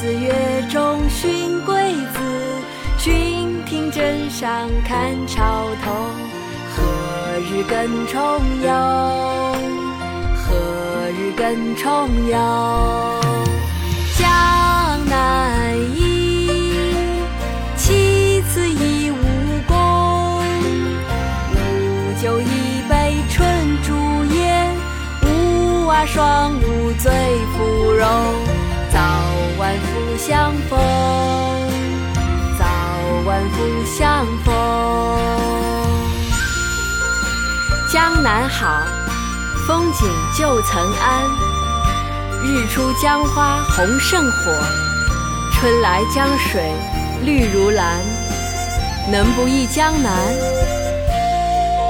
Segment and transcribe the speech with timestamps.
[0.00, 0.32] 四月
[0.70, 2.20] 中寻桂子，
[2.98, 5.92] 郡亭枕上看潮头。
[6.70, 6.84] 何
[7.40, 8.22] 日更重
[8.62, 8.70] 游？
[10.36, 13.20] 何日更重游？
[14.16, 14.30] 江
[15.06, 16.80] 南忆，
[17.76, 19.16] 其次忆吴
[19.66, 20.40] 宫。
[21.54, 23.44] 吴酒一杯春
[23.82, 23.92] 竹
[24.32, 24.70] 叶，
[25.24, 27.10] 吴娃双舞醉
[27.56, 28.06] 芙蓉。
[28.90, 29.00] 早
[30.18, 30.76] 相逢，
[32.58, 32.64] 早
[33.24, 34.52] 晚复相逢。
[37.92, 38.82] 江南好，
[39.64, 41.22] 风景旧曾谙。
[42.42, 44.52] 日出江花红胜火，
[45.54, 46.72] 春来江水
[47.22, 48.00] 绿如蓝。
[49.12, 50.12] 能不忆江南？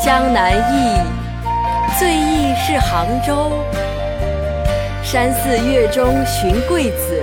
[0.00, 1.00] 江南忆，
[1.98, 3.52] 最忆是杭州。
[5.02, 7.20] 山寺月中寻桂子，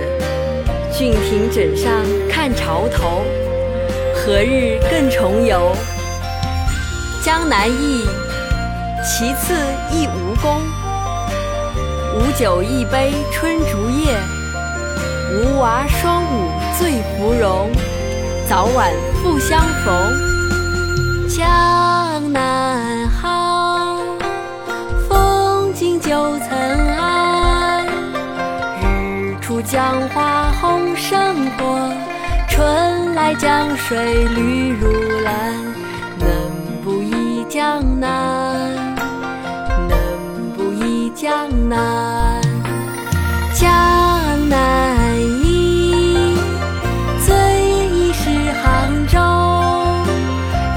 [1.00, 3.24] 郡亭枕上看潮头。
[4.14, 5.74] 何日更重游？
[7.24, 8.04] 江南忆，
[9.02, 9.54] 其次
[9.90, 10.60] 忆吴宫。
[12.14, 14.14] 吴酒一杯春竹叶，
[15.32, 17.70] 吴娃双舞醉芙蓉。
[18.46, 21.30] 早晚复相逢。
[21.30, 23.96] 江南好，
[25.08, 26.89] 风景旧曾
[30.60, 31.90] 红胜火，
[32.46, 34.92] 春来江水绿如
[35.24, 35.54] 蓝。
[36.18, 36.28] 能
[36.84, 38.70] 不忆江南？
[39.88, 39.98] 能
[40.54, 42.38] 不忆江南？
[43.54, 43.70] 江
[44.50, 46.36] 南忆，
[47.24, 47.34] 最
[47.90, 48.28] 忆是
[48.62, 49.18] 杭州。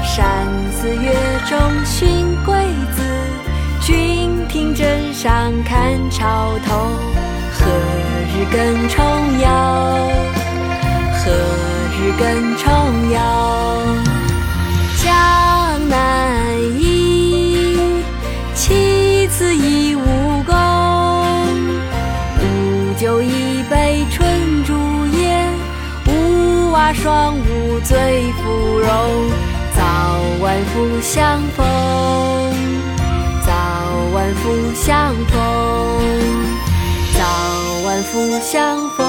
[0.02, 0.24] 山
[0.72, 1.12] 寺月
[1.46, 2.54] 中寻桂
[2.96, 3.02] 子，
[3.82, 7.13] 郡亭枕上看潮头。
[8.50, 9.46] 更重游？
[11.24, 11.30] 何
[11.96, 12.64] 日更重
[13.10, 13.18] 游？
[15.02, 15.96] 江南
[16.78, 17.78] 忆，
[18.54, 20.54] 其次忆吴宫。
[22.40, 22.42] 吴
[22.98, 24.72] 酒一杯春竹
[25.16, 25.48] 叶，
[26.06, 28.88] 吴娃双舞醉芙蓉。
[29.76, 29.82] 早
[30.40, 31.66] 晚复相逢，
[33.44, 33.52] 早
[34.14, 35.36] 晚复相逢，
[37.94, 39.06] 晚复相逢，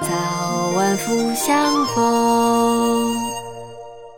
[0.00, 3.14] 早晚复相逢。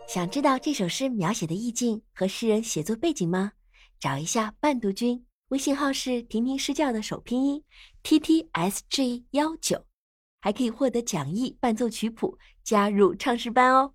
[0.07, 3.51] 想知道这首诗描写的意境和诗人写作背景吗？
[3.99, 7.61] 找一下伴读君，微信号是婷婷诗教的首拼音
[8.01, 9.83] t t s g 幺九，
[10.39, 13.91] 还可以获得讲义、伴奏曲谱，加入唱诗班哦。